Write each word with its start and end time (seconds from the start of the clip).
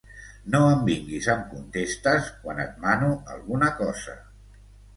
No 0.53 0.61
em 0.69 0.79
vinguis 0.87 1.27
amb 1.33 1.45
contestes, 1.51 2.31
quan 2.47 2.63
et 2.65 2.81
mano 2.89 3.13
alguna 3.37 3.73
cosa. 3.87 4.21